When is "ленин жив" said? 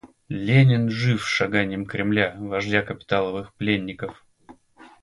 0.47-1.19